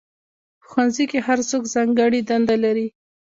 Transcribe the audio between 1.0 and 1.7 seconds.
کې هر څوک